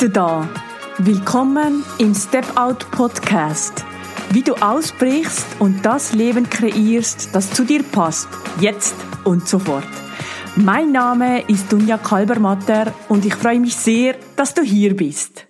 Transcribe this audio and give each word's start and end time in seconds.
du 0.00 0.08
da. 0.08 0.48
Willkommen 0.96 1.84
im 1.98 2.14
Step 2.14 2.56
Out 2.56 2.90
Podcast. 2.90 3.84
Wie 4.30 4.40
du 4.40 4.54
ausbrichst 4.54 5.44
und 5.58 5.84
das 5.84 6.14
Leben 6.14 6.48
kreierst, 6.48 7.34
das 7.34 7.52
zu 7.52 7.64
dir 7.64 7.82
passt, 7.82 8.28
jetzt 8.60 8.94
und 9.24 9.46
sofort. 9.46 9.84
Mein 10.56 10.92
Name 10.92 11.42
ist 11.48 11.70
Dunja 11.70 11.98
Kalbermatter 11.98 12.94
und 13.10 13.26
ich 13.26 13.34
freue 13.34 13.60
mich 13.60 13.76
sehr, 13.76 14.16
dass 14.36 14.54
du 14.54 14.62
hier 14.62 14.96
bist. 14.96 15.49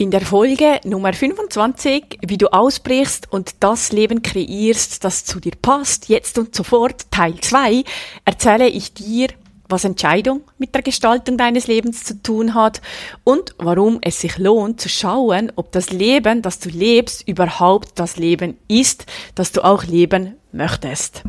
In 0.00 0.12
der 0.12 0.20
Folge 0.20 0.78
Nummer 0.84 1.12
25, 1.12 2.20
wie 2.24 2.38
du 2.38 2.52
ausbrichst 2.52 3.32
und 3.32 3.56
das 3.58 3.90
Leben 3.90 4.22
kreierst, 4.22 5.02
das 5.02 5.24
zu 5.24 5.40
dir 5.40 5.54
passt, 5.60 6.08
jetzt 6.08 6.38
und 6.38 6.54
sofort, 6.54 7.10
Teil 7.10 7.34
2, 7.40 7.82
erzähle 8.24 8.68
ich 8.68 8.94
dir, 8.94 9.26
was 9.68 9.82
Entscheidung 9.82 10.42
mit 10.56 10.72
der 10.72 10.82
Gestaltung 10.82 11.36
deines 11.36 11.66
Lebens 11.66 12.04
zu 12.04 12.22
tun 12.22 12.54
hat 12.54 12.80
und 13.24 13.56
warum 13.58 13.98
es 14.00 14.20
sich 14.20 14.38
lohnt 14.38 14.80
zu 14.80 14.88
schauen, 14.88 15.50
ob 15.56 15.72
das 15.72 15.90
Leben, 15.90 16.42
das 16.42 16.60
du 16.60 16.68
lebst, 16.68 17.26
überhaupt 17.26 17.98
das 17.98 18.16
Leben 18.16 18.56
ist, 18.68 19.04
das 19.34 19.50
du 19.50 19.64
auch 19.64 19.82
leben 19.82 20.36
möchtest. 20.52 21.24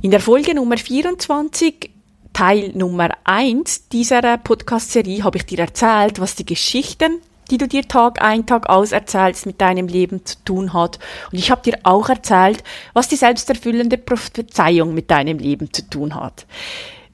In 0.00 0.10
der 0.10 0.20
Folge 0.20 0.54
Nummer 0.54 0.78
24 0.78 1.90
Teil 2.32 2.72
Nummer 2.74 3.10
1 3.24 3.88
dieser 3.90 4.38
Podcast-Serie 4.38 5.22
habe 5.22 5.36
ich 5.36 5.44
dir 5.44 5.58
erzählt, 5.58 6.18
was 6.18 6.34
die 6.34 6.46
Geschichten 6.46 7.20
die 7.50 7.58
du 7.58 7.68
dir 7.68 7.86
Tag 7.86 8.22
ein, 8.22 8.46
Tag 8.46 8.68
aus 8.68 8.92
erzählst, 8.92 9.46
mit 9.46 9.60
deinem 9.60 9.88
Leben 9.88 10.24
zu 10.24 10.36
tun 10.44 10.72
hat. 10.72 10.98
Und 11.32 11.38
ich 11.38 11.50
habe 11.50 11.62
dir 11.62 11.78
auch 11.82 12.08
erzählt, 12.08 12.62
was 12.92 13.08
die 13.08 13.16
selbsterfüllende 13.16 13.98
Prophezeiung 13.98 14.94
mit 14.94 15.10
deinem 15.10 15.38
Leben 15.38 15.72
zu 15.72 15.88
tun 15.88 16.14
hat. 16.14 16.46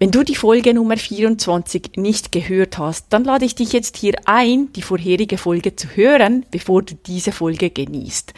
Wenn 0.02 0.10
du 0.10 0.22
die 0.22 0.34
Folge 0.34 0.72
Nummer 0.72 0.96
24 0.96 1.92
nicht 1.96 2.32
gehört 2.32 2.78
hast, 2.78 3.08
dann 3.10 3.22
lade 3.22 3.44
ich 3.44 3.54
dich 3.54 3.74
jetzt 3.74 3.98
hier 3.98 4.14
ein, 4.24 4.72
die 4.72 4.80
vorherige 4.80 5.36
Folge 5.36 5.76
zu 5.76 5.88
hören, 5.88 6.46
bevor 6.50 6.82
du 6.82 6.94
diese 6.94 7.32
Folge 7.32 7.68
genießt. 7.68 8.32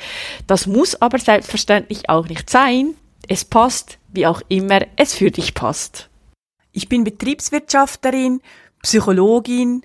Das 0.48 0.66
muss 0.66 1.00
aber 1.00 1.20
selbstverständlich 1.20 2.08
auch 2.08 2.28
nicht 2.28 2.50
sein. 2.50 2.94
Es 3.28 3.44
passt, 3.44 3.98
wie 4.12 4.26
auch 4.26 4.42
immer 4.48 4.80
es 4.96 5.14
für 5.14 5.30
dich 5.30 5.54
passt. 5.54 6.08
Ich 6.72 6.88
bin 6.88 7.04
Betriebswirtschafterin, 7.04 8.40
Psychologin 8.82 9.84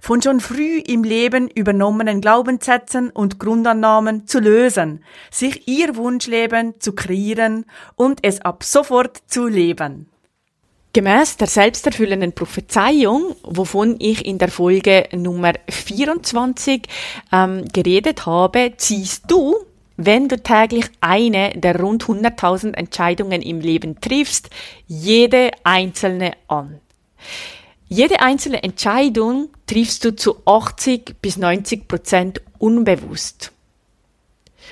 von 0.00 0.22
schon 0.22 0.40
früh 0.40 0.78
im 0.78 1.04
Leben 1.04 1.48
übernommenen 1.48 2.20
Glaubenssätzen 2.20 3.10
und 3.10 3.38
Grundannahmen 3.38 4.26
zu 4.26 4.40
lösen, 4.40 5.04
sich 5.30 5.68
ihr 5.68 5.96
Wunschleben 5.96 6.74
zu 6.80 6.94
kreieren 6.94 7.66
und 7.96 8.20
es 8.22 8.40
ab 8.40 8.64
sofort 8.64 9.22
zu 9.26 9.46
leben. 9.46 10.08
Gemäß 10.94 11.38
der 11.38 11.48
selbsterfüllenden 11.48 12.34
Prophezeiung, 12.34 13.34
wovon 13.42 13.96
ich 13.98 14.24
in 14.24 14.38
der 14.38 14.48
Folge 14.48 15.08
Nummer 15.12 15.52
24 15.68 16.82
ähm, 17.32 17.64
geredet 17.72 18.26
habe, 18.26 18.74
ziehst 18.76 19.24
du, 19.26 19.56
wenn 19.96 20.28
du 20.28 20.40
täglich 20.40 20.86
eine 21.00 21.50
der 21.50 21.80
rund 21.80 22.04
100.000 22.04 22.74
Entscheidungen 22.74 23.42
im 23.42 23.58
Leben 23.58 24.00
triffst, 24.00 24.50
jede 24.86 25.50
einzelne 25.64 26.34
an. 26.46 26.80
Jede 27.88 28.20
einzelne 28.20 28.62
Entscheidung 28.62 29.50
triffst 29.66 30.04
du 30.04 30.16
zu 30.16 30.42
80 30.46 31.16
bis 31.20 31.36
90 31.36 31.86
Prozent 31.86 32.40
unbewusst. 32.58 33.52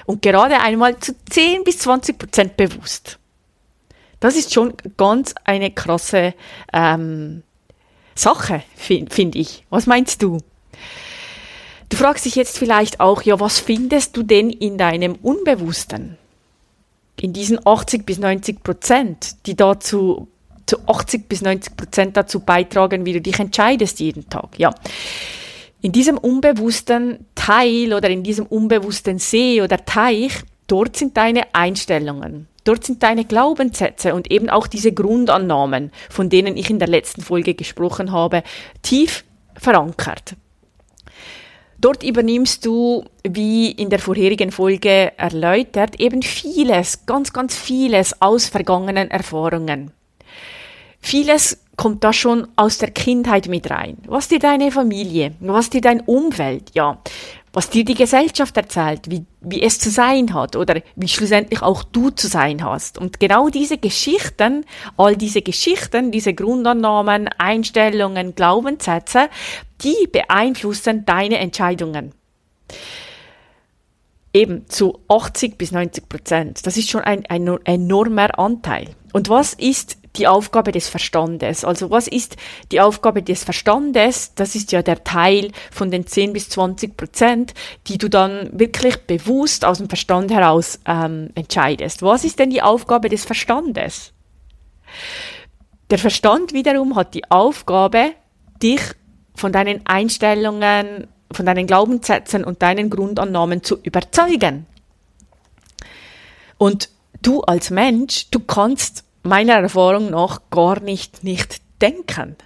Und 0.07 0.23
gerade 0.23 0.61
einmal 0.61 0.99
zu 0.99 1.15
10 1.31 1.65
bis 1.65 1.79
20 1.79 2.19
Prozent 2.19 2.57
bewusst. 2.57 3.19
Das 4.21 4.37
ist 4.37 4.55
schon 4.55 4.75
ganz 4.97 5.35
eine 5.45 5.71
krasse 5.71 6.35
ähm, 6.73 7.43
Sache, 8.15 8.63
finde 8.77 9.15
find 9.15 9.35
ich. 9.35 9.65
Was 9.69 9.87
meinst 9.87 10.23
du? 10.23 10.39
Du 11.89 11.97
fragst 11.97 12.25
dich 12.25 12.37
jetzt 12.37 12.57
vielleicht 12.57 13.01
auch, 13.01 13.23
ja, 13.23 13.39
was 13.39 13.61
findest 13.61 14.17
du 14.17 14.23
denn 14.23 14.49
in 14.49 14.79
deinem 14.79 15.17
Unbewussten? 15.17 16.17
In 17.21 17.33
diesen 17.33 17.67
80 17.67 18.07
bis 18.07 18.19
90 18.19 18.63
Prozent, 18.63 19.47
die 19.47 19.57
dazu 19.57 20.29
zu 20.73 20.79
80 20.87 21.29
bis 21.29 21.43
90 21.43 21.77
Prozent 21.77 22.17
dazu 22.17 22.41
beitragen, 22.41 23.05
wie 23.05 23.13
du 23.13 23.21
dich 23.21 23.39
entscheidest 23.39 24.01
jeden 24.01 24.31
Tag. 24.31 24.59
Ja. 24.59 24.75
In 25.83 25.93
diesem 25.93 26.17
unbewussten 26.17 27.27
Teil 27.35 27.93
oder 27.93 28.09
in 28.09 28.23
diesem 28.23 28.47
unbewussten 28.47 29.19
See 29.19 29.61
oder 29.61 29.85
Teich, 29.85 30.33
dort 30.69 30.97
sind 30.97 31.17
deine 31.19 31.55
Einstellungen. 31.55 32.49
Dort 32.65 32.87
sind 32.87 33.03
deine 33.03 33.27
Glaubenssätze 33.27 34.15
und 34.15 34.31
eben 34.31 34.49
auch 34.49 34.67
diese 34.67 34.93
Grundannahmen, 34.93 35.91
von 36.09 36.31
denen 36.31 36.57
ich 36.57 36.71
in 36.71 36.79
der 36.79 36.89
letzten 36.89 37.21
Folge 37.21 37.55
gesprochen 37.55 38.13
habe, 38.13 38.43
tief 38.81 39.25
verankert. 39.55 40.37
Dort 41.79 42.03
übernimmst 42.03 42.65
du, 42.65 43.05
wie 43.29 43.73
in 43.73 43.91
der 43.91 43.99
vorherigen 43.99 44.53
Folge 44.53 45.13
erläutert, 45.19 46.01
eben 46.01 46.23
vieles, 46.23 47.05
ganz, 47.05 47.35
ganz 47.35 47.57
vieles 47.57 48.23
aus 48.23 48.47
vergangenen 48.47 49.11
Erfahrungen. 49.11 49.91
Vieles 51.03 51.59
kommt 51.77 52.05
da 52.05 52.13
schon 52.13 52.47
aus 52.55 52.79
der 52.79 52.93
Kindheit 52.93 53.49
mit 53.49 53.69
rein. 53.69 53.99
Was 54.07 54.29
dir 54.29 54.39
deine 54.39 54.71
Familie, 54.71 55.35
was 55.41 55.69
dir 55.69 55.81
dein 55.81 56.01
Umfeld, 56.01 56.71
ja, 56.75 56.99
was 57.53 57.69
dir 57.69 57.85
die 57.85 57.95
Gesellschaft 57.95 58.57
erzählt, 58.57 59.11
wie, 59.11 59.27
wie 59.41 59.63
es 59.63 59.79
zu 59.79 59.91
sein 59.91 60.33
hat 60.33 60.55
oder 60.57 60.81
wie 60.95 61.09
schlussendlich 61.09 61.61
auch 61.61 61.83
du 61.83 62.11
zu 62.11 62.29
sein 62.29 62.65
hast. 62.65 62.99
Und 62.99 63.21
genau 63.21 63.49
diese 63.49 63.79
Geschichten, 63.79 64.65
all 64.97 65.17
diese 65.17 65.43
Geschichten, 65.43 66.13
diese 66.13 66.35
Grundannahmen, 66.35 67.29
Einstellungen, 67.37 68.35
Glaubenssätze, 68.35 69.29
die 69.83 70.09
beeinflussen 70.11 71.05
deine 71.05 71.39
Entscheidungen. 71.39 72.13
Eben 74.33 74.67
zu 74.69 75.01
80 75.09 75.59
bis 75.59 75.73
90 75.73 76.09
Prozent. 76.09 76.67
Das 76.67 76.79
ist 76.79 76.89
schon 76.89 77.03
ein, 77.03 77.27
ein 77.27 77.47
enormer 77.65 78.39
Anteil. 78.39 78.89
Und 79.13 79.29
was 79.29 79.53
ist 79.53 79.99
die 80.17 80.27
Aufgabe 80.27 80.73
des 80.73 80.89
Verstandes. 80.89 81.65
Also 81.65 81.91
was 81.91 82.07
ist 82.07 82.37
die 82.71 82.81
Aufgabe 82.81 83.23
des 83.23 83.45
Verstandes? 83.45 84.35
Das 84.35 84.55
ist 84.55 84.73
ja 84.73 84.83
der 84.83 85.05
Teil 85.05 85.53
von 85.71 85.91
den 85.91 86.07
10 86.07 86.33
bis 86.33 86.49
20 86.51 86.97
Prozent, 86.97 87.55
die 87.87 87.99
du 87.99 88.09
dann 88.09 88.51
wirklich 88.53 88.97
bewusst 88.99 89.65
aus 89.65 89.79
dem 89.79 89.89
Verstand 89.89 90.31
heraus 90.31 90.81
ähm, 90.87 91.31
entscheidest. 91.35 92.03
Was 92.03 92.25
ist 92.25 92.39
denn 92.39 92.51
die 92.51 92.63
Aufgabe 92.63 93.09
des 93.09 93.25
Verstandes? 93.25 94.13
Der 95.91 95.99
Verstand 95.99 96.53
wiederum 96.53 96.97
hat 96.97 97.15
die 97.15 97.31
Aufgabe, 97.31 98.13
dich 98.63 98.81
von 99.35 99.53
deinen 99.53 99.87
Einstellungen, 99.87 101.09
von 101.33 101.47
deinen 101.47 101.67
Glaubenssätzen 101.67 102.45
und 102.45 102.63
deinen 102.63 102.91
Grundannahmen 102.91 103.63
zu 103.63 103.79
überzeugen. 103.83 104.67
Und 106.59 106.91
du 107.23 107.41
als 107.43 107.71
Mensch, 107.71 108.31
du 108.31 108.41
kannst 108.41 109.05
meiner 109.23 109.55
Erfahrung 109.55 110.11
nach 110.11 110.41
gar 110.51 110.81
nicht 110.81 111.25
nicht 111.25 111.61
denken. 111.81 112.37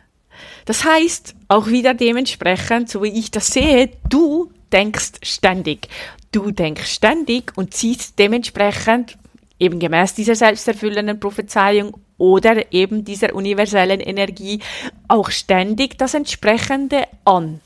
Das 0.65 0.85
heißt, 0.85 1.35
auch 1.49 1.69
wieder 1.69 1.95
dementsprechend, 1.95 2.91
so 2.91 3.03
wie 3.03 3.19
ich 3.19 3.31
das 3.31 3.49
sehe, 3.49 3.91
du 4.09 4.51
denkst 4.73 5.13
ständig. 5.23 5.89
Du 6.33 6.51
denkst 6.51 6.93
ständig 6.93 7.53
und 7.57 7.73
ziehst 7.73 8.19
dementsprechend 8.19 9.17
eben 9.59 9.79
gemäß 9.79 10.15
dieser 10.15 10.35
selbsterfüllenden 10.35 11.19
Prophezeiung 11.21 11.97
oder 12.19 12.73
eben 12.73 13.05
dieser 13.05 13.35
universellen 13.35 14.01
Energie 14.01 14.61
auch 15.09 15.31
ständig 15.31 15.99
das 15.99 16.15
entsprechende 16.15 17.05
an. 17.25 17.61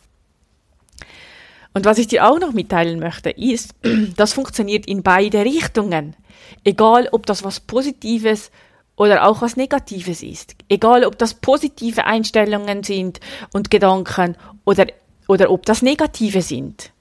Und 1.72 1.84
was 1.84 1.98
ich 1.98 2.08
dir 2.08 2.28
auch 2.28 2.38
noch 2.38 2.52
mitteilen 2.52 2.98
möchte, 2.98 3.30
ist, 3.30 3.74
das 4.16 4.32
funktioniert 4.32 4.86
in 4.86 5.02
beide 5.02 5.44
Richtungen. 5.44 6.16
Egal, 6.64 7.08
ob 7.12 7.26
das 7.26 7.44
was 7.44 7.60
Positives 7.60 8.50
oder 9.00 9.26
auch 9.26 9.40
was 9.40 9.56
Negatives 9.56 10.22
ist. 10.22 10.54
Egal, 10.68 11.06
ob 11.06 11.16
das 11.16 11.32
positive 11.32 12.04
Einstellungen 12.04 12.82
sind 12.82 13.18
und 13.50 13.70
Gedanken 13.70 14.36
oder, 14.66 14.88
oder 15.26 15.50
ob 15.50 15.64
das 15.64 15.80
negative 15.80 16.42
sind. 16.42 16.92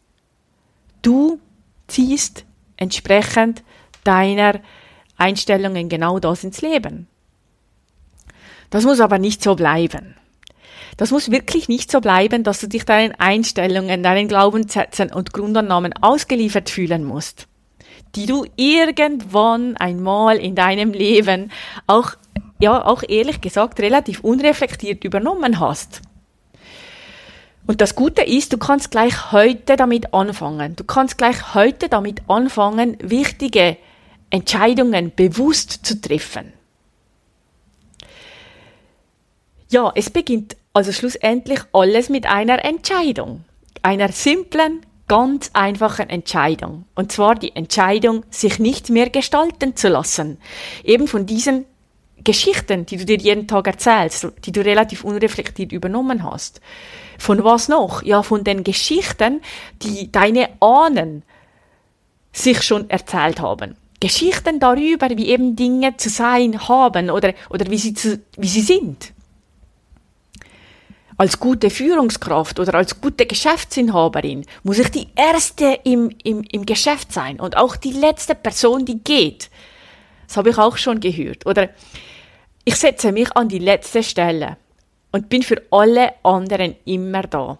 Du 1.02 1.42
ziehst 1.88 2.46
entsprechend 2.78 3.64
deiner 4.06 4.62
Einstellungen 5.18 5.90
genau 5.90 6.20
das 6.20 6.46
ins 6.46 6.62
Leben. 6.62 7.10
Das 8.70 8.86
muss 8.86 9.02
aber 9.02 9.20
nicht 9.20 9.44
so 9.44 9.56
bleiben. 9.56 10.16
Das 10.96 11.12
muss 11.12 11.32
wirklich 11.32 11.68
nicht 11.68 11.92
so 11.92 12.00
bleiben, 12.00 12.46
dass 12.46 12.62
du 12.62 12.70
dich 12.70 12.86
deinen 12.86 13.14
Einstellungen, 13.16 14.04
deinen 14.04 14.30
Glaubenssätzen 14.30 15.12
und 15.12 15.34
Grundannahmen 15.34 15.92
ausgeliefert 16.02 16.70
fühlen 16.70 17.04
musst, 17.04 17.50
die 18.16 18.26
du 18.26 18.46
irgendwann 18.56 19.78
einmal 19.78 20.38
in 20.38 20.56
deinem 20.56 20.92
Leben 20.92 21.52
auch, 21.88 22.12
ja, 22.60 22.86
auch 22.86 23.04
ehrlich 23.08 23.42
gesagt 23.42 23.80
relativ 23.80 24.22
unreflektiert 24.22 25.04
übernommen 25.04 25.60
hast. 25.60 26.02
Und 27.68 27.82
das 27.82 27.94
Gute 27.96 28.24
ist, 28.24 28.52
du 28.52 28.58
kannst 28.58 28.90
gleich 28.90 29.32
heute 29.32 29.76
damit 29.76 30.14
anfangen. 30.14 30.76
Du 30.76 30.84
kannst 30.84 31.20
gleich 31.20 31.54
heute 31.54 31.88
damit 31.88 32.24
anfangen, 32.28 32.98
wichtige 33.00 33.78
Entscheidungen 34.32 35.12
bewusst 35.16 35.86
zu 35.86 36.02
treffen. 36.02 36.54
Ja, 39.70 39.92
es 39.94 40.10
beginnt 40.10 40.58
also 40.74 40.92
schlussendlich 40.92 41.60
alles 41.72 42.10
mit 42.10 42.26
einer 42.26 42.64
Entscheidung. 42.66 43.44
Einer 43.84 44.12
simplen, 44.12 44.82
ganz 45.10 45.50
einfachen 45.52 46.10
Entscheidung. 46.10 46.86
Und 46.96 47.12
zwar 47.12 47.36
die 47.36 47.54
Entscheidung, 47.54 48.24
sich 48.30 48.60
nicht 48.60 48.90
mehr 48.90 49.10
gestalten 49.10 49.76
zu 49.76 49.90
lassen. 49.90 50.38
Eben 50.86 51.08
von 51.08 51.26
diesen 51.26 51.66
Geschichten, 52.24 52.86
die 52.86 52.98
du 52.98 53.06
dir 53.06 53.18
jeden 53.18 53.48
Tag 53.48 53.68
erzählst, 53.68 54.28
die 54.46 54.54
du 54.54 54.62
relativ 54.64 55.04
unreflektiert 55.04 55.74
übernommen 55.74 56.24
hast. 56.24 56.62
Von 57.18 57.44
was 57.44 57.68
noch? 57.68 58.04
Ja, 58.04 58.24
von 58.24 58.46
den 58.46 58.64
Geschichten, 58.64 59.42
die 59.82 60.12
deine 60.12 60.50
Ahnen 60.62 61.24
sich 62.32 62.62
schon 62.62 62.90
erzählt 62.90 63.42
haben. 63.42 63.76
Geschichten 64.00 64.60
darüber, 64.60 65.10
wie 65.10 65.28
eben 65.28 65.56
Dinge 65.56 65.98
zu 65.98 66.10
sein 66.10 66.70
haben 66.70 67.10
oder, 67.10 67.34
oder 67.50 67.70
wie, 67.70 67.78
sie 67.78 67.94
zu, 67.94 68.22
wie 68.38 68.48
sie 68.48 68.62
sind 68.62 69.14
als 71.20 71.38
gute 71.38 71.70
Führungskraft 71.70 72.62
oder 72.62 72.76
als 72.76 73.02
gute 73.02 73.26
Geschäftsinhaberin 73.26 74.46
muss 74.64 74.80
ich 74.80 74.90
die 74.90 75.10
erste 75.18 75.78
im, 75.84 76.16
im, 76.24 76.44
im 76.50 76.66
Geschäft 76.66 77.12
sein 77.12 77.42
und 77.42 77.58
auch 77.58 77.76
die 77.76 77.92
letzte 77.92 78.36
Person, 78.36 78.86
die 78.86 79.04
geht. 79.04 79.50
Das 80.26 80.38
habe 80.38 80.52
ich 80.52 80.58
auch 80.58 80.78
schon 80.78 81.02
gehört. 81.02 81.46
Oder 81.46 81.72
ich 82.64 82.76
setze 82.78 83.12
mich 83.12 83.36
an 83.36 83.50
die 83.50 83.60
letzte 83.60 84.02
Stelle 84.02 84.56
und 85.12 85.28
bin 85.28 85.44
für 85.44 85.62
alle 85.72 86.14
anderen 86.24 86.78
immer 86.86 87.24
da. 87.24 87.60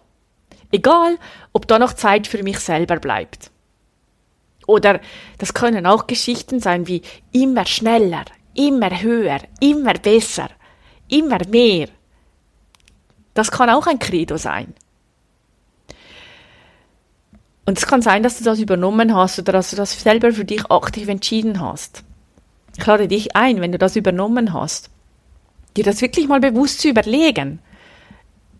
Egal, 0.72 1.18
ob 1.52 1.68
da 1.68 1.78
noch 1.78 1.92
Zeit 1.92 2.26
für 2.26 2.42
mich 2.42 2.60
selber 2.60 2.96
bleibt. 2.96 3.50
Oder 4.66 5.00
das 5.36 5.52
können 5.52 5.84
auch 5.84 6.06
Geschichten 6.06 6.60
sein 6.60 6.86
wie 6.86 7.02
immer 7.32 7.66
schneller, 7.66 8.24
immer 8.54 9.02
höher, 9.02 9.40
immer 9.60 9.92
besser, 9.92 10.48
immer 11.08 11.40
mehr. 11.50 11.88
Das 13.40 13.50
kann 13.50 13.70
auch 13.70 13.86
ein 13.86 13.98
Credo 13.98 14.36
sein. 14.36 14.74
Und 17.64 17.78
es 17.78 17.86
kann 17.86 18.02
sein, 18.02 18.22
dass 18.22 18.36
du 18.36 18.44
das 18.44 18.58
übernommen 18.58 19.14
hast 19.14 19.38
oder 19.38 19.52
dass 19.54 19.70
du 19.70 19.76
das 19.76 19.98
selber 19.98 20.30
für 20.32 20.44
dich 20.44 20.70
aktiv 20.70 21.08
entschieden 21.08 21.58
hast. 21.58 22.04
Ich 22.76 22.84
lade 22.84 23.08
dich 23.08 23.36
ein, 23.36 23.62
wenn 23.62 23.72
du 23.72 23.78
das 23.78 23.96
übernommen 23.96 24.52
hast, 24.52 24.90
dir 25.74 25.84
das 25.84 26.02
wirklich 26.02 26.28
mal 26.28 26.40
bewusst 26.40 26.82
zu 26.82 26.90
überlegen. 26.90 27.60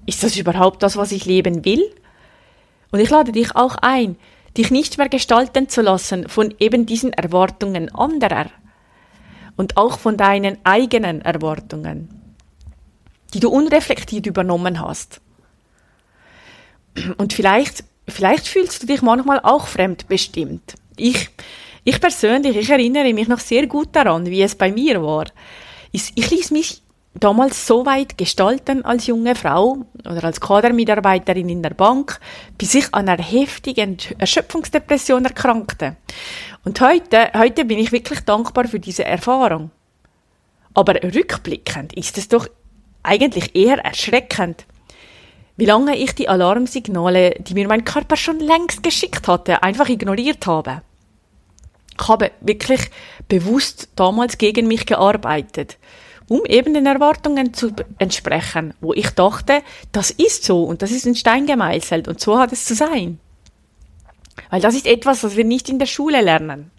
Ist 0.06 0.22
das 0.22 0.38
überhaupt 0.38 0.82
das, 0.82 0.96
was 0.96 1.12
ich 1.12 1.26
leben 1.26 1.62
will? 1.66 1.94
Und 2.90 3.00
ich 3.00 3.10
lade 3.10 3.32
dich 3.32 3.54
auch 3.56 3.76
ein, 3.82 4.16
dich 4.56 4.70
nicht 4.70 4.96
mehr 4.96 5.10
gestalten 5.10 5.68
zu 5.68 5.82
lassen 5.82 6.26
von 6.26 6.54
eben 6.58 6.86
diesen 6.86 7.12
Erwartungen 7.12 7.94
anderer 7.94 8.46
und 9.58 9.76
auch 9.76 9.98
von 9.98 10.16
deinen 10.16 10.56
eigenen 10.64 11.20
Erwartungen 11.20 12.19
die 13.30 13.40
du 13.40 13.50
unreflektiert 13.50 14.26
übernommen 14.26 14.80
hast. 14.80 15.20
Und 17.16 17.32
vielleicht, 17.32 17.84
vielleicht 18.08 18.48
fühlst 18.48 18.82
du 18.82 18.86
dich 18.86 19.02
manchmal 19.02 19.40
auch 19.40 19.66
fremdbestimmt. 19.66 20.74
Ich, 20.96 21.30
ich 21.84 22.00
persönlich, 22.00 22.56
ich 22.56 22.70
erinnere 22.70 23.12
mich 23.14 23.28
noch 23.28 23.38
sehr 23.38 23.66
gut 23.66 23.88
daran, 23.92 24.26
wie 24.26 24.42
es 24.42 24.54
bei 24.54 24.70
mir 24.70 25.02
war. 25.02 25.26
Ich, 25.92 26.14
ließ 26.14 26.50
mich 26.50 26.82
damals 27.14 27.66
so 27.66 27.86
weit 27.86 28.16
gestalten 28.16 28.84
als 28.84 29.06
junge 29.06 29.34
Frau 29.34 29.78
oder 30.04 30.24
als 30.24 30.40
Kadermitarbeiterin 30.40 31.48
in 31.48 31.62
der 31.62 31.70
Bank, 31.70 32.20
bis 32.58 32.74
ich 32.74 32.92
an 32.94 33.08
einer 33.08 33.22
heftigen 33.22 33.96
Erschöpfungsdepression 34.18 35.24
erkrankte. 35.24 35.96
Und 36.64 36.80
heute, 36.80 37.30
heute 37.34 37.64
bin 37.64 37.78
ich 37.78 37.92
wirklich 37.92 38.20
dankbar 38.20 38.68
für 38.68 38.80
diese 38.80 39.04
Erfahrung. 39.04 39.70
Aber 40.74 40.94
rückblickend 41.02 41.94
ist 41.94 42.16
es 42.18 42.28
doch 42.28 42.46
eigentlich 43.02 43.54
eher 43.54 43.78
erschreckend, 43.78 44.66
wie 45.56 45.66
lange 45.66 45.96
ich 45.96 46.14
die 46.14 46.28
Alarmsignale, 46.28 47.34
die 47.40 47.54
mir 47.54 47.68
mein 47.68 47.84
Körper 47.84 48.16
schon 48.16 48.40
längst 48.40 48.82
geschickt 48.82 49.28
hatte, 49.28 49.62
einfach 49.62 49.88
ignoriert 49.88 50.46
habe. 50.46 50.82
Ich 52.00 52.08
habe 52.08 52.30
wirklich 52.40 52.90
bewusst 53.28 53.90
damals 53.94 54.38
gegen 54.38 54.66
mich 54.66 54.86
gearbeitet, 54.86 55.76
um 56.28 56.46
eben 56.46 56.72
den 56.72 56.86
Erwartungen 56.86 57.52
zu 57.52 57.72
entsprechen, 57.98 58.72
wo 58.80 58.94
ich 58.94 59.10
dachte, 59.10 59.62
das 59.92 60.10
ist 60.10 60.44
so 60.44 60.64
und 60.64 60.80
das 60.80 60.92
ist 60.92 61.06
in 61.06 61.14
Stein 61.14 61.44
gemeißelt 61.46 62.08
und 62.08 62.20
so 62.20 62.38
hat 62.38 62.52
es 62.52 62.64
zu 62.64 62.74
sein. 62.74 63.20
Weil 64.48 64.62
das 64.62 64.74
ist 64.74 64.86
etwas, 64.86 65.22
was 65.24 65.36
wir 65.36 65.44
nicht 65.44 65.68
in 65.68 65.78
der 65.78 65.86
Schule 65.86 66.22
lernen. 66.22 66.70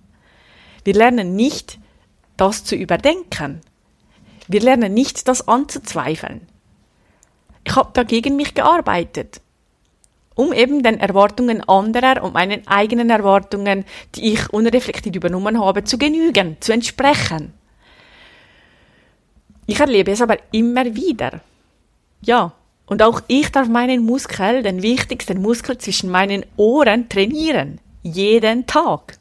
Wir 0.84 0.96
lernen 0.96 1.36
nicht, 1.36 1.78
das 2.36 2.64
zu 2.64 2.76
überdenken. 2.76 3.62
Wir 4.48 4.62
lernen 4.62 4.94
nicht, 4.94 5.28
das 5.28 5.48
anzuzweifeln. 5.48 6.48
Ich 7.64 7.76
habe 7.76 7.92
dagegen 7.94 8.36
mich 8.36 8.54
gearbeitet, 8.54 9.42
um 10.36 10.52
eben 10.54 10.84
den 10.84 11.00
Erwartungen 11.00 11.62
anderer 11.68 12.24
und 12.24 12.34
meinen 12.34 12.68
eigenen 12.68 13.10
Erwartungen, 13.10 13.86
die 14.16 14.34
ich 14.34 14.52
unreflektiert 14.52 15.16
übernommen 15.16 15.60
habe, 15.60 15.84
zu 15.84 15.98
genügen, 15.98 16.58
zu 16.60 16.74
entsprechen. 16.74 17.54
Ich 19.68 19.80
erlebe 19.80 20.12
es 20.12 20.22
aber 20.22 20.38
immer 20.52 20.96
wieder. 20.96 21.42
Ja, 22.22 22.54
und 22.86 23.02
auch 23.04 23.22
ich 23.28 23.50
darf 23.52 23.70
meinen 23.70 24.04
Muskel, 24.04 24.64
den 24.64 24.82
wichtigsten 24.82 25.42
Muskel 25.42 25.78
zwischen 25.78 26.10
meinen 26.10 26.46
Ohren, 26.58 27.08
trainieren. 27.08 27.80
Jeden 28.04 28.66
Tag. 28.66 29.18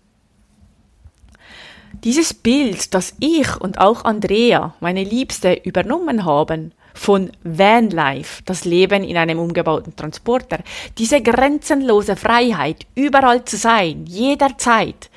Dieses 1.92 2.32
Bild, 2.32 2.94
das 2.94 3.14
ich 3.20 3.61
und 3.61 3.78
auch 3.78 4.04
Andrea, 4.04 4.75
meine 4.80 5.04
Liebste, 5.04 5.52
übernommen 5.52 6.25
haben, 6.25 6.73
von 6.94 7.30
Vanlife, 7.44 8.42
das 8.44 8.64
Leben 8.64 9.04
in 9.04 9.16
einem 9.16 9.38
umgebauten 9.38 9.94
Transporter, 9.97 10.59
diese 10.99 11.23
grenzenlose 11.23 12.16
Freiheit, 12.16 12.87
überall 12.94 13.44
zu 13.44 13.56
sein, 13.56 14.06
jederzeit, 14.06 15.11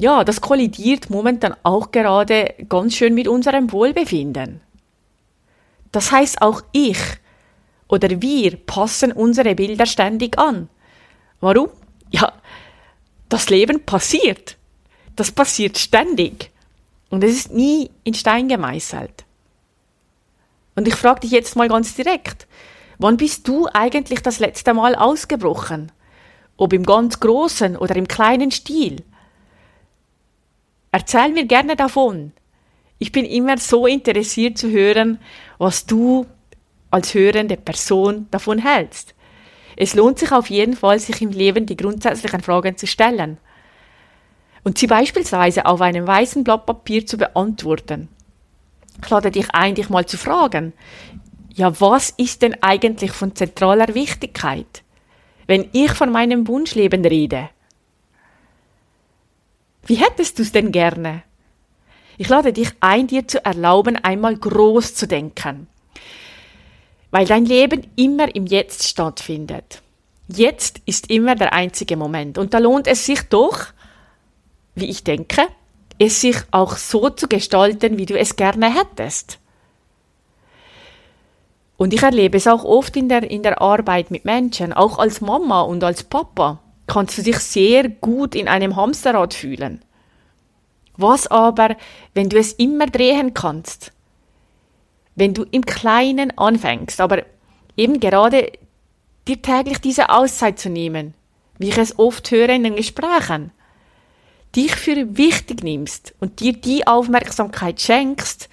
ja, 0.00 0.22
das 0.22 0.40
kollidiert 0.40 1.10
momentan 1.10 1.56
auch 1.64 1.90
gerade 1.90 2.54
ganz 2.68 2.94
schön 2.94 3.14
mit 3.14 3.26
unserem 3.26 3.72
Wohlbefinden. 3.72 4.60
Das 5.90 6.12
heißt, 6.12 6.40
auch 6.40 6.62
ich 6.72 6.98
oder 7.88 8.22
wir 8.22 8.56
passen 8.56 9.10
unsere 9.10 9.54
Bilder 9.54 9.86
ständig 9.86 10.38
an. 10.38 10.68
Warum? 11.40 11.70
Ja, 12.10 12.32
das 13.28 13.50
Leben 13.50 13.84
passiert. 13.84 14.57
Das 15.18 15.32
passiert 15.32 15.76
ständig. 15.78 16.52
Und 17.10 17.24
es 17.24 17.32
ist 17.32 17.52
nie 17.52 17.90
in 18.04 18.14
Stein 18.14 18.46
gemeißelt. 18.46 19.24
Und 20.76 20.86
ich 20.86 20.94
frage 20.94 21.20
dich 21.20 21.32
jetzt 21.32 21.56
mal 21.56 21.66
ganz 21.66 21.96
direkt, 21.96 22.46
wann 22.98 23.16
bist 23.16 23.48
du 23.48 23.66
eigentlich 23.74 24.22
das 24.22 24.38
letzte 24.38 24.74
Mal 24.74 24.94
ausgebrochen? 24.94 25.90
Ob 26.56 26.72
im 26.72 26.86
ganz 26.86 27.18
großen 27.18 27.76
oder 27.76 27.96
im 27.96 28.06
kleinen 28.06 28.52
Stil? 28.52 29.02
Erzähl 30.92 31.30
mir 31.30 31.46
gerne 31.46 31.74
davon. 31.74 32.30
Ich 33.00 33.10
bin 33.10 33.24
immer 33.24 33.58
so 33.58 33.88
interessiert 33.88 34.56
zu 34.56 34.70
hören, 34.70 35.18
was 35.58 35.84
du 35.84 36.26
als 36.92 37.12
hörende 37.12 37.56
Person 37.56 38.28
davon 38.30 38.58
hältst. 38.58 39.16
Es 39.74 39.96
lohnt 39.96 40.20
sich 40.20 40.30
auf 40.30 40.48
jeden 40.48 40.76
Fall, 40.76 41.00
sich 41.00 41.20
im 41.20 41.30
Leben 41.30 41.66
die 41.66 41.76
grundsätzlichen 41.76 42.40
Fragen 42.40 42.76
zu 42.76 42.86
stellen 42.86 43.38
und 44.68 44.76
sie 44.76 44.86
beispielsweise 44.86 45.64
auf 45.64 45.80
einem 45.80 46.06
weißen 46.06 46.44
Blatt 46.44 46.66
Papier 46.66 47.06
zu 47.06 47.16
beantworten. 47.16 48.10
Ich 49.02 49.08
lade 49.08 49.30
dich 49.30 49.48
ein, 49.54 49.74
dich 49.74 49.88
mal 49.88 50.04
zu 50.04 50.18
fragen, 50.18 50.74
ja, 51.54 51.80
was 51.80 52.10
ist 52.10 52.42
denn 52.42 52.54
eigentlich 52.62 53.12
von 53.12 53.34
zentraler 53.34 53.94
Wichtigkeit, 53.94 54.82
wenn 55.46 55.70
ich 55.72 55.92
von 55.92 56.12
meinem 56.12 56.46
Wunschleben 56.46 57.02
rede? 57.02 57.48
Wie 59.86 59.94
hättest 59.94 60.38
du 60.38 60.42
es 60.42 60.52
denn 60.52 60.70
gerne? 60.70 61.22
Ich 62.18 62.28
lade 62.28 62.52
dich 62.52 62.68
ein, 62.80 63.06
dir 63.06 63.26
zu 63.26 63.42
erlauben, 63.42 63.96
einmal 63.96 64.36
groß 64.36 64.94
zu 64.94 65.08
denken. 65.08 65.66
Weil 67.10 67.24
dein 67.24 67.46
Leben 67.46 67.86
immer 67.96 68.34
im 68.34 68.44
Jetzt 68.44 68.86
stattfindet. 68.86 69.80
Jetzt 70.28 70.82
ist 70.84 71.08
immer 71.10 71.36
der 71.36 71.54
einzige 71.54 71.96
Moment. 71.96 72.36
Und 72.36 72.52
da 72.52 72.58
lohnt 72.58 72.86
es 72.86 73.06
sich 73.06 73.22
doch, 73.22 73.68
wie 74.80 74.90
ich 74.90 75.04
denke, 75.04 75.42
es 75.98 76.20
sich 76.20 76.36
auch 76.50 76.76
so 76.76 77.10
zu 77.10 77.28
gestalten, 77.28 77.98
wie 77.98 78.06
du 78.06 78.18
es 78.18 78.36
gerne 78.36 78.72
hättest. 78.72 79.38
Und 81.76 81.94
ich 81.94 82.02
erlebe 82.02 82.36
es 82.36 82.46
auch 82.46 82.64
oft 82.64 82.96
in 82.96 83.08
der, 83.08 83.28
in 83.30 83.42
der 83.42 83.60
Arbeit 83.60 84.10
mit 84.10 84.24
Menschen, 84.24 84.72
auch 84.72 84.98
als 84.98 85.20
Mama 85.20 85.62
und 85.62 85.82
als 85.84 86.02
Papa 86.02 86.60
kannst 86.86 87.18
du 87.18 87.22
dich 87.22 87.38
sehr 87.38 87.88
gut 87.88 88.34
in 88.34 88.48
einem 88.48 88.74
Hamsterrad 88.74 89.34
fühlen. 89.34 89.82
Was 90.96 91.28
aber, 91.28 91.76
wenn 92.14 92.28
du 92.28 92.38
es 92.38 92.52
immer 92.54 92.86
drehen 92.86 93.32
kannst? 93.32 93.92
Wenn 95.14 95.34
du 95.34 95.44
im 95.50 95.64
Kleinen 95.64 96.36
anfängst, 96.36 97.00
aber 97.00 97.22
eben 97.76 98.00
gerade 98.00 98.50
dir 99.28 99.40
täglich 99.40 99.78
diese 99.78 100.10
Auszeit 100.10 100.58
zu 100.58 100.70
nehmen, 100.70 101.14
wie 101.58 101.68
ich 101.68 101.78
es 101.78 101.98
oft 101.98 102.30
höre 102.30 102.48
in 102.48 102.64
den 102.64 102.74
Gesprächen, 102.74 103.52
dich 104.54 104.74
für 104.74 105.16
wichtig 105.16 105.62
nimmst 105.62 106.14
und 106.20 106.40
dir 106.40 106.52
die 106.52 106.86
Aufmerksamkeit 106.86 107.80
schenkst, 107.80 108.48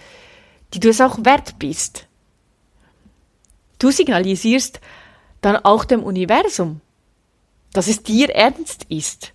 die 0.74 0.80
du 0.80 0.90
es 0.90 1.02
auch 1.02 1.18
wert 1.24 1.58
bist. 1.60 2.08
Du 3.80 3.92
signalisierst 3.92 4.80
dann 5.42 5.58
auch 5.58 5.86
dem 5.86 6.04
Universum, 6.04 6.82
dass 7.74 7.88
es 7.88 8.04
dir 8.04 8.30
ernst 8.30 8.86
ist. 8.90 9.32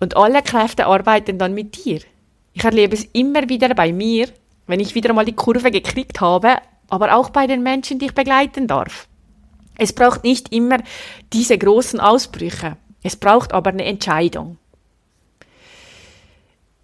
Und 0.00 0.16
alle 0.16 0.42
Kräfte 0.42 0.86
arbeiten 0.86 1.38
dann 1.38 1.54
mit 1.54 1.84
dir. 1.84 2.00
Ich 2.52 2.64
erlebe 2.64 2.94
es 2.94 3.04
immer 3.12 3.48
wieder 3.48 3.74
bei 3.74 3.92
mir, 3.92 4.28
wenn 4.66 4.80
ich 4.80 4.94
wieder 4.94 5.12
mal 5.12 5.24
die 5.24 5.34
Kurve 5.34 5.70
gekriegt 5.70 6.20
habe, 6.20 6.56
aber 6.88 7.14
auch 7.16 7.30
bei 7.30 7.46
den 7.46 7.62
Menschen, 7.62 7.98
die 7.98 8.06
ich 8.06 8.14
begleiten 8.14 8.66
darf. 8.66 9.08
Es 9.78 9.92
braucht 9.92 10.24
nicht 10.24 10.52
immer 10.52 10.78
diese 11.32 11.58
großen 11.58 12.00
Ausbrüche. 12.00 12.76
Es 13.02 13.16
braucht 13.16 13.52
aber 13.52 13.70
eine 13.70 13.84
Entscheidung. 13.84 14.58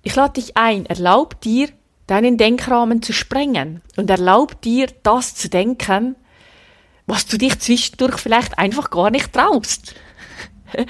Ich 0.02 0.14
lade 0.16 0.34
dich 0.34 0.56
ein, 0.56 0.86
erlaub 0.86 1.40
dir, 1.40 1.68
deinen 2.06 2.36
Denkrahmen 2.36 3.02
zu 3.02 3.12
sprengen 3.12 3.80
und 3.96 4.10
erlaub 4.10 4.60
dir, 4.60 4.88
das 5.02 5.34
zu 5.34 5.48
denken, 5.48 6.16
was 7.06 7.26
du 7.26 7.38
dich 7.38 7.58
zwischendurch 7.60 8.18
vielleicht 8.18 8.58
einfach 8.58 8.90
gar 8.90 9.10
nicht 9.10 9.32
traust. 9.32 9.94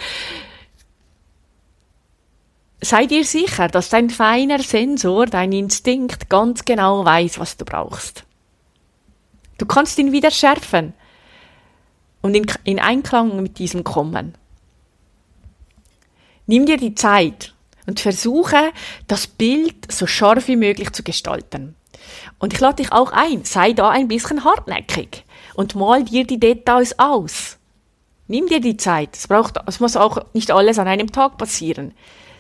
Sei 2.81 3.07
dir 3.07 3.25
sicher, 3.25 3.69
dass 3.69 3.91
dein 3.91 4.11
feiner 4.11 4.59
Sensor, 4.59 5.27
dein 5.27 5.53
Instinkt 5.53 6.29
ganz 6.29 6.65
genau 6.65 7.05
weiß, 7.05 7.39
was 7.39 7.57
du 7.57 7.65
brauchst. 7.65 8.25
Du 9.59 9.67
kannst 9.67 9.99
ihn 9.99 10.11
wieder 10.11 10.33
schärfen 10.33 10.93
und 12.23 12.35
in, 12.35 12.47
in 12.65 12.81
Einklang 12.81 13.41
mit 13.41 13.59
diesem 13.59 13.85
kommen. 13.85 14.35
Nimm 16.47 16.67
dir 16.67 16.77
die 16.77 16.97
Zeit 16.97 17.55
und 17.87 18.01
versuche, 18.01 18.73
das 19.09 19.27
Bild 19.27 19.91
so 19.91 20.07
scharf 20.07 20.49
wie 20.49 20.57
möglich 20.57 20.93
zu 20.93 21.03
gestalten. 21.03 21.75
Und 22.39 22.53
ich 22.53 22.61
lade 22.61 22.77
dich 22.77 22.93
auch 22.93 23.13
ein, 23.13 23.45
sei 23.45 23.73
da 23.73 23.91
ein 23.91 24.09
bisschen 24.09 24.45
hartnäckig 24.45 25.25
und 25.55 25.75
mal 25.75 26.05
dir 26.05 26.27
die 26.27 26.41
Details 26.41 26.99
aus. 26.99 27.59
Nimm 28.29 28.47
dir 28.47 28.61
die 28.61 28.77
Zeit. 28.77 29.11
Es 29.17 29.29
braucht, 29.29 29.59
es 29.67 29.81
muss 29.81 29.97
auch 29.97 30.19
nicht 30.33 30.51
alles 30.51 30.79
an 30.79 30.89
einem 30.89 31.13
Tag 31.13 31.37
passieren. 31.39 31.93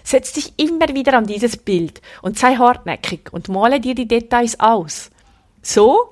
Setz 0.05 0.33
dich 0.33 0.55
immer 0.57 0.89
wieder 0.89 1.15
an 1.15 1.27
dieses 1.27 1.57
Bild 1.57 2.01
und 2.23 2.39
sei 2.39 2.57
hartnäckig 2.57 3.33
und 3.33 3.49
male 3.49 3.81
dir 3.81 3.95
die 3.95 4.09
Details 4.09 4.59
aus. 4.59 5.11
So, 5.63 6.11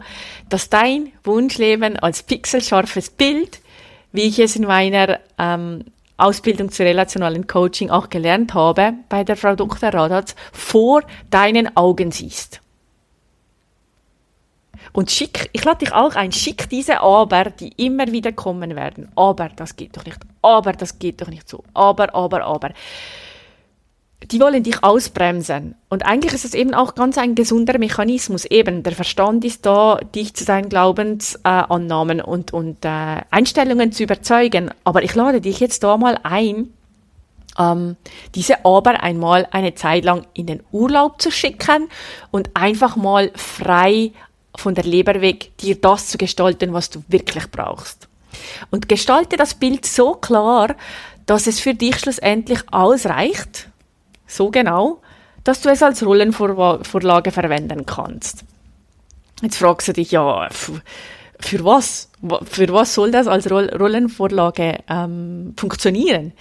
dass 0.48 0.70
dein 0.70 1.12
Wunschleben 1.24 1.96
als 1.96 2.22
pixelscharfes 2.22 3.10
Bild, 3.10 3.60
wie 4.12 4.22
ich 4.22 4.38
es 4.38 4.54
in 4.54 4.64
meiner 4.64 5.18
ähm, 5.38 5.84
Ausbildung 6.20 6.70
zur 6.70 6.86
relationalen 6.86 7.46
Coaching 7.46 7.90
auch 7.90 8.08
gelernt 8.08 8.54
habe, 8.54 8.94
bei 9.08 9.24
der 9.24 9.36
Frau 9.36 9.54
Dr. 9.54 9.92
Radatz, 9.92 10.34
vor 10.52 11.02
deinen 11.30 11.76
Augen 11.76 12.10
siehst. 12.10 12.60
Und 14.92 15.10
schick, 15.10 15.50
ich 15.52 15.64
lade 15.64 15.78
dich 15.78 15.92
auch 15.92 16.14
ein, 16.16 16.32
schick 16.32 16.68
diese 16.68 17.00
Aber, 17.00 17.44
die 17.44 17.72
immer 17.76 18.10
wieder 18.10 18.32
kommen 18.32 18.74
werden. 18.74 19.10
Aber, 19.14 19.48
das 19.54 19.76
geht 19.76 19.96
doch 19.96 20.04
nicht. 20.04 20.18
Aber, 20.42 20.72
das 20.72 20.98
geht 20.98 21.20
doch 21.20 21.28
nicht 21.28 21.48
so. 21.48 21.62
Aber, 21.74 22.14
aber, 22.14 22.44
aber. 22.44 22.70
Die 24.24 24.38
wollen 24.40 24.62
dich 24.62 24.84
ausbremsen. 24.84 25.76
Und 25.88 26.04
eigentlich 26.04 26.34
ist 26.34 26.44
es 26.44 26.54
eben 26.54 26.74
auch 26.74 26.94
ganz 26.94 27.16
ein 27.16 27.34
gesunder 27.34 27.78
Mechanismus. 27.78 28.44
Eben, 28.44 28.82
der 28.82 28.92
Verstand 28.92 29.44
ist 29.44 29.64
da, 29.64 29.96
dich 30.14 30.34
zu 30.34 30.44
deinen 30.44 30.68
Glaubensannahmen 30.68 32.18
äh, 32.20 32.22
und, 32.22 32.52
und 32.52 32.84
äh, 32.84 33.22
Einstellungen 33.30 33.92
zu 33.92 34.02
überzeugen. 34.02 34.70
Aber 34.84 35.02
ich 35.02 35.14
lade 35.14 35.40
dich 35.40 35.58
jetzt 35.60 35.82
da 35.82 35.96
mal 35.96 36.18
ein, 36.22 36.68
ähm, 37.58 37.96
diese 38.34 38.64
Aber 38.64 39.02
einmal 39.02 39.48
eine 39.50 39.74
Zeit 39.74 40.04
lang 40.04 40.26
in 40.34 40.46
den 40.46 40.62
Urlaub 40.70 41.20
zu 41.20 41.30
schicken 41.30 41.88
und 42.30 42.50
einfach 42.54 42.96
mal 42.96 43.32
frei 43.34 44.12
von 44.56 44.74
der 44.74 44.84
Leber 44.84 45.20
weg, 45.20 45.56
dir 45.58 45.76
das 45.76 46.08
zu 46.08 46.18
gestalten, 46.18 46.72
was 46.72 46.90
du 46.90 47.02
wirklich 47.08 47.50
brauchst. 47.50 48.08
Und 48.70 48.88
gestalte 48.88 49.36
das 49.36 49.54
Bild 49.54 49.86
so 49.86 50.14
klar, 50.14 50.74
dass 51.26 51.46
es 51.46 51.60
für 51.60 51.74
dich 51.74 51.98
schlussendlich 51.98 52.60
ausreicht, 52.70 53.69
so 54.30 54.50
genau, 54.50 55.00
dass 55.44 55.60
du 55.60 55.68
es 55.70 55.82
als 55.82 56.04
Rollenvorlage 56.04 57.30
verwenden 57.30 57.86
kannst. 57.86 58.44
Jetzt 59.42 59.56
fragst 59.56 59.88
du 59.88 59.92
dich, 59.92 60.10
ja, 60.10 60.48
für 60.50 61.64
was? 61.64 62.10
Für 62.44 62.68
was 62.72 62.94
soll 62.94 63.10
das 63.10 63.26
als 63.26 63.50
Rollenvorlage 63.50 64.80
ähm, 64.88 65.54
funktionieren? 65.56 66.32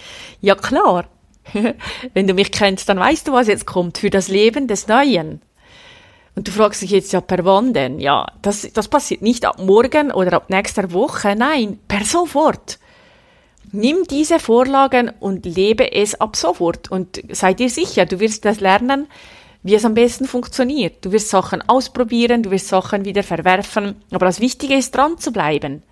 Ja 0.42 0.54
klar, 0.54 1.06
wenn 2.14 2.26
du 2.26 2.34
mich 2.34 2.52
kennst, 2.52 2.88
dann 2.88 2.98
weißt 2.98 3.26
du, 3.26 3.32
was 3.32 3.48
jetzt 3.48 3.66
kommt. 3.66 3.98
Für 3.98 4.10
das 4.10 4.28
Leben 4.28 4.68
des 4.68 4.88
Neuen. 4.88 5.40
Und 6.36 6.46
du 6.46 6.52
fragst 6.52 6.82
dich 6.82 6.90
jetzt 6.90 7.12
ja, 7.12 7.20
per 7.20 7.44
wann 7.44 7.72
denn? 7.72 7.98
Ja, 7.98 8.26
das, 8.42 8.70
das 8.72 8.88
passiert 8.88 9.22
nicht 9.22 9.44
ab 9.44 9.58
morgen 9.58 10.12
oder 10.12 10.34
ab 10.34 10.50
nächster 10.50 10.92
Woche, 10.92 11.34
nein, 11.34 11.78
per 11.88 12.04
sofort. 12.04 12.78
Nimm 13.72 14.04
diese 14.10 14.40
Vorlagen 14.40 15.12
und 15.20 15.46
lebe 15.46 15.92
es 15.92 16.20
ab 16.20 16.34
sofort 16.34 16.90
und 16.90 17.22
sei 17.30 17.54
dir 17.54 17.70
sicher, 17.70 18.04
du 18.04 18.18
wirst 18.18 18.44
das 18.44 18.60
lernen, 18.60 19.06
wie 19.62 19.74
es 19.74 19.84
am 19.84 19.94
besten 19.94 20.26
funktioniert. 20.26 21.04
Du 21.04 21.12
wirst 21.12 21.28
Sachen 21.28 21.62
ausprobieren, 21.68 22.42
du 22.42 22.50
wirst 22.50 22.68
Sachen 22.68 23.04
wieder 23.04 23.22
verwerfen, 23.22 23.96
aber 24.10 24.26
das 24.26 24.40
Wichtige 24.40 24.74
ist 24.74 24.96
dran 24.96 25.18
zu 25.18 25.32
bleiben. 25.32 25.82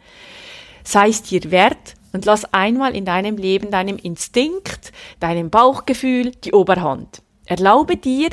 Sei 0.83 1.09
es 1.09 1.23
dir 1.23 1.51
wert 1.51 1.95
und 2.13 2.25
lass 2.25 2.53
einmal 2.53 2.97
in 2.97 3.05
deinem 3.05 3.37
Leben 3.37 3.71
deinem 3.71 3.97
Instinkt, 3.97 4.93
deinem 5.21 5.51
Bauchgefühl 5.51 6.33
die 6.45 6.53
Oberhand. 6.53 7.23
Erlaube 7.47 7.97
dir, 7.97 8.31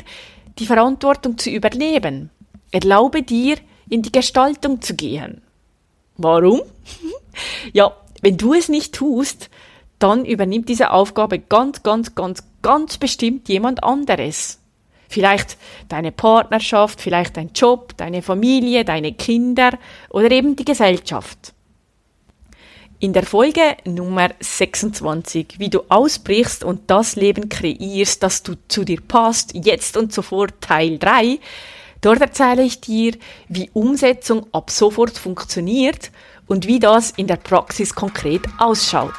die 0.58 0.66
Verantwortung 0.66 1.38
zu 1.38 1.50
übernehmen. 1.50 2.30
Erlaube 2.72 3.22
dir, 3.22 3.56
in 3.88 4.02
die 4.02 4.10
Gestaltung 4.10 4.82
zu 4.82 4.96
gehen. 4.96 5.42
Warum? 6.16 6.62
ja, 7.72 7.92
wenn 8.26 8.38
du 8.38 8.54
es 8.54 8.68
nicht 8.68 8.92
tust, 8.92 9.50
dann 10.00 10.24
übernimmt 10.24 10.68
diese 10.68 10.90
Aufgabe 10.90 11.38
ganz, 11.38 11.84
ganz, 11.84 12.16
ganz, 12.16 12.42
ganz 12.60 12.98
bestimmt 12.98 13.48
jemand 13.48 13.84
anderes. 13.84 14.58
Vielleicht 15.08 15.56
deine 15.88 16.10
Partnerschaft, 16.10 17.00
vielleicht 17.00 17.36
dein 17.36 17.52
Job, 17.54 17.96
deine 17.96 18.22
Familie, 18.22 18.84
deine 18.84 19.12
Kinder 19.12 19.78
oder 20.10 20.28
eben 20.32 20.56
die 20.56 20.64
Gesellschaft. 20.64 21.52
In 22.98 23.12
der 23.12 23.22
Folge 23.22 23.76
Nummer 23.84 24.30
26, 24.40 25.60
wie 25.60 25.70
du 25.70 25.82
ausbrichst 25.88 26.64
und 26.64 26.90
das 26.90 27.14
Leben 27.14 27.48
kreierst, 27.48 28.24
das 28.24 28.42
du 28.42 28.54
zu 28.66 28.82
dir 28.82 29.02
passt, 29.02 29.54
jetzt 29.54 29.96
und 29.96 30.12
sofort 30.12 30.60
Teil 30.60 30.98
3, 30.98 31.38
dort 32.00 32.20
erzähle 32.20 32.64
ich 32.64 32.80
dir, 32.80 33.12
wie 33.48 33.70
Umsetzung 33.72 34.48
ab 34.50 34.72
sofort 34.72 35.16
funktioniert 35.16 36.10
und 36.46 36.66
wie 36.66 36.78
das 36.78 37.10
in 37.12 37.26
der 37.26 37.36
Praxis 37.36 37.94
konkret 37.94 38.42
ausschaut. 38.58 39.12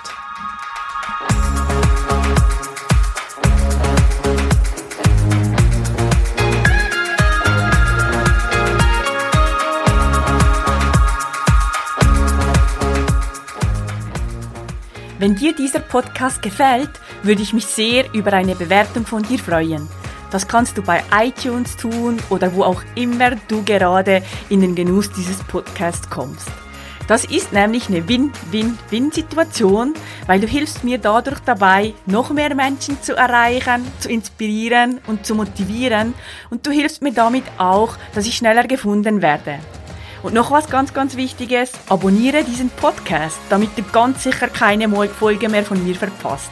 Wenn 15.19 15.35
dir 15.35 15.55
dieser 15.55 15.79
Podcast 15.79 16.43
gefällt, 16.43 16.91
würde 17.23 17.41
ich 17.41 17.51
mich 17.51 17.65
sehr 17.65 18.13
über 18.13 18.33
eine 18.33 18.55
Bewertung 18.55 19.05
von 19.05 19.23
dir 19.23 19.39
freuen. 19.39 19.89
Das 20.29 20.47
kannst 20.47 20.77
du 20.77 20.83
bei 20.83 21.03
iTunes 21.11 21.75
tun 21.75 22.17
oder 22.29 22.53
wo 22.53 22.63
auch 22.63 22.83
immer 22.95 23.35
du 23.47 23.63
gerade 23.63 24.21
in 24.49 24.61
den 24.61 24.75
Genuss 24.75 25.11
dieses 25.11 25.41
Podcasts 25.43 26.07
kommst. 26.09 26.51
Das 27.07 27.23
ist 27.23 27.53
nämlich 27.53 27.87
eine 27.87 28.07
Win-Win-Win-Situation, 28.07 29.93
weil 30.25 30.41
du 30.41 30.47
hilfst 30.47 30.83
mir 30.83 30.97
dadurch 30.97 31.39
dabei, 31.39 31.93
noch 32.05 32.31
mehr 32.31 32.53
Menschen 32.53 33.01
zu 33.01 33.15
erreichen, 33.15 33.89
zu 33.99 34.09
inspirieren 34.09 34.99
und 35.07 35.25
zu 35.25 35.33
motivieren 35.33 36.13
und 36.49 36.67
du 36.67 36.71
hilfst 36.71 37.01
mir 37.01 37.13
damit 37.13 37.45
auch, 37.57 37.95
dass 38.13 38.27
ich 38.27 38.35
schneller 38.35 38.63
gefunden 38.63 39.21
werde. 39.21 39.59
Und 40.21 40.33
noch 40.33 40.51
was 40.51 40.69
ganz, 40.69 40.93
ganz 40.93 41.15
Wichtiges, 41.15 41.71
abonniere 41.87 42.43
diesen 42.43 42.69
Podcast, 42.69 43.39
damit 43.49 43.77
du 43.77 43.83
ganz 43.83 44.23
sicher 44.23 44.49
keine 44.49 44.89
Folge 45.07 45.47
mehr 45.47 45.63
von 45.63 45.81
mir 45.85 45.95
verpasst. 45.95 46.51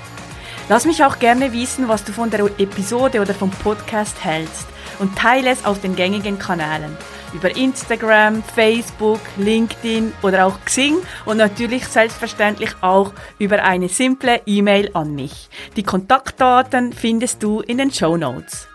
Lass 0.70 0.86
mich 0.86 1.04
auch 1.04 1.20
gerne 1.20 1.52
wissen, 1.52 1.90
was 1.90 2.06
du 2.06 2.14
von 2.14 2.30
der 2.30 2.46
Episode 2.58 3.20
oder 3.20 3.34
vom 3.34 3.52
Podcast 3.52 4.24
hältst 4.24 4.68
und 5.00 5.18
teile 5.18 5.50
es 5.50 5.66
auf 5.66 5.82
den 5.82 5.96
gängigen 5.96 6.40
Kanälen. 6.40 6.96
Über 7.36 7.56
Instagram, 7.56 8.42
Facebook, 8.42 9.20
LinkedIn 9.38 10.14
oder 10.24 10.46
auch 10.48 10.58
Xing 10.66 10.98
und 11.26 11.38
natürlich 11.38 11.86
selbstverständlich 11.86 12.72
auch 12.82 13.12
über 13.38 13.64
eine 13.64 13.90
simple 13.90 14.42
E-Mail 14.46 14.90
an 14.94 15.14
mich. 15.14 15.50
Die 15.76 15.84
Kontaktdaten 15.84 16.94
findest 16.94 17.44
du 17.44 17.60
in 17.60 17.78
den 17.78 17.92
Show 17.92 18.18
Notes. 18.18 18.68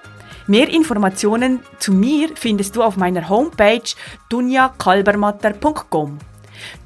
Mehr 0.47 0.69
Informationen 0.69 1.61
zu 1.79 1.93
mir 1.93 2.31
findest 2.35 2.77
du 2.77 2.83
auf 2.83 2.97
meiner 2.97 3.29
Homepage 3.29 3.83
dunjakalbermatter.com. 4.29 6.19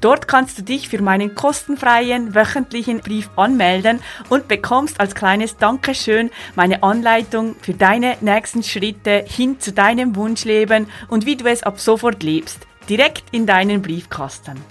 Dort 0.01 0.27
kannst 0.27 0.57
du 0.57 0.61
dich 0.61 0.89
für 0.89 1.01
meinen 1.01 1.35
kostenfreien 1.35 2.35
wöchentlichen 2.35 2.99
Brief 2.99 3.29
anmelden 3.35 3.99
und 4.29 4.47
bekommst 4.47 4.99
als 4.99 5.15
kleines 5.15 5.57
Dankeschön 5.57 6.31
meine 6.55 6.83
Anleitung 6.83 7.55
für 7.61 7.73
deine 7.73 8.17
nächsten 8.21 8.63
Schritte 8.63 9.25
hin 9.27 9.59
zu 9.59 9.73
deinem 9.73 10.15
Wunschleben 10.15 10.87
und 11.07 11.25
wie 11.25 11.35
du 11.35 11.45
es 11.45 11.63
ab 11.63 11.79
sofort 11.79 12.23
lebst, 12.23 12.67
direkt 12.89 13.23
in 13.31 13.45
deinen 13.45 13.81
Briefkasten. 13.81 14.61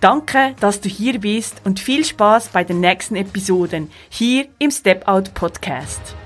Danke, 0.00 0.54
dass 0.60 0.80
du 0.80 0.88
hier 0.88 1.20
bist 1.20 1.60
und 1.64 1.80
viel 1.80 2.04
Spaß 2.04 2.48
bei 2.48 2.64
den 2.64 2.80
nächsten 2.80 3.16
Episoden 3.16 3.90
hier 4.08 4.46
im 4.58 4.70
Step 4.70 5.06
Out 5.08 5.34
Podcast. 5.34 6.16